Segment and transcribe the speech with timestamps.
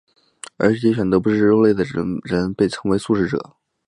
[0.57, 3.55] 而一些选择不吃肉类的人则被称为素食者。